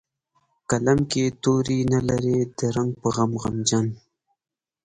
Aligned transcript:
قلم 0.69 0.99
کې 1.09 1.19
یې 1.25 1.29
توري 1.41 1.79
نه 1.93 1.99
لري 2.09 2.37
د 2.57 2.59
رنګ 2.75 2.91
په 3.01 3.07
غم 3.15 3.31
غمجن 3.41 3.87